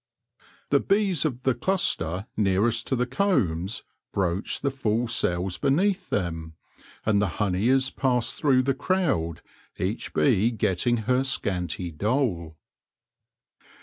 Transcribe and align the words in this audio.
The 0.71 0.79
bees 0.79 1.25
of 1.25 1.43
the 1.43 1.53
cluster 1.53 2.25
nearest 2.35 2.87
to 2.87 2.95
the 2.95 3.05
combs 3.05 3.83
broach 4.11 4.59
the 4.61 4.71
full 4.71 5.07
cells 5.07 5.59
beneath 5.59 6.09
them, 6.09 6.55
and 7.05 7.21
the 7.21 7.27
honey 7.37 7.67
is 7.69 7.91
passed 7.91 8.33
through 8.33 8.63
the 8.63 8.73
crowd, 8.73 9.43
each 9.77 10.11
bee 10.15 10.49
getting 10.49 10.97
her 11.05 11.23
scanty 11.23 11.91
dole. 11.91 12.55